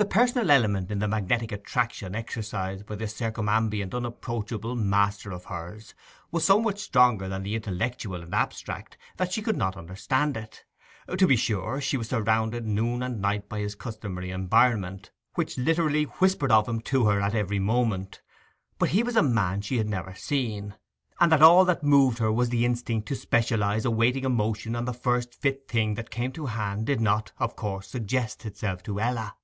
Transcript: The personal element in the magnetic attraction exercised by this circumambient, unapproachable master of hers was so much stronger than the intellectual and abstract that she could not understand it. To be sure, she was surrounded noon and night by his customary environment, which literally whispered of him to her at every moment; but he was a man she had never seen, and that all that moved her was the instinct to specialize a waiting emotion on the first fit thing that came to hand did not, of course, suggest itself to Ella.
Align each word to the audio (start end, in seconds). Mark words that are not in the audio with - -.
The 0.00 0.06
personal 0.06 0.50
element 0.50 0.90
in 0.90 0.98
the 0.98 1.06
magnetic 1.06 1.52
attraction 1.52 2.14
exercised 2.14 2.86
by 2.86 2.94
this 2.94 3.12
circumambient, 3.14 3.92
unapproachable 3.92 4.74
master 4.74 5.30
of 5.30 5.44
hers 5.44 5.94
was 6.30 6.42
so 6.42 6.58
much 6.58 6.78
stronger 6.80 7.28
than 7.28 7.42
the 7.42 7.54
intellectual 7.54 8.22
and 8.22 8.34
abstract 8.34 8.96
that 9.18 9.30
she 9.30 9.42
could 9.42 9.58
not 9.58 9.76
understand 9.76 10.38
it. 10.38 10.64
To 11.14 11.26
be 11.26 11.36
sure, 11.36 11.82
she 11.82 11.98
was 11.98 12.08
surrounded 12.08 12.64
noon 12.64 13.02
and 13.02 13.20
night 13.20 13.46
by 13.46 13.58
his 13.58 13.74
customary 13.74 14.30
environment, 14.30 15.10
which 15.34 15.58
literally 15.58 16.04
whispered 16.04 16.50
of 16.50 16.66
him 16.66 16.80
to 16.88 17.04
her 17.04 17.20
at 17.20 17.34
every 17.34 17.58
moment; 17.58 18.22
but 18.78 18.88
he 18.88 19.02
was 19.02 19.16
a 19.16 19.22
man 19.22 19.60
she 19.60 19.76
had 19.76 19.86
never 19.90 20.14
seen, 20.14 20.76
and 21.20 21.30
that 21.30 21.42
all 21.42 21.66
that 21.66 21.82
moved 21.82 22.16
her 22.20 22.32
was 22.32 22.48
the 22.48 22.64
instinct 22.64 23.06
to 23.08 23.14
specialize 23.14 23.84
a 23.84 23.90
waiting 23.90 24.24
emotion 24.24 24.74
on 24.74 24.86
the 24.86 24.94
first 24.94 25.34
fit 25.34 25.68
thing 25.68 25.92
that 25.96 26.08
came 26.08 26.32
to 26.32 26.46
hand 26.46 26.86
did 26.86 27.02
not, 27.02 27.32
of 27.36 27.54
course, 27.54 27.86
suggest 27.86 28.46
itself 28.46 28.82
to 28.82 28.98
Ella. 28.98 29.34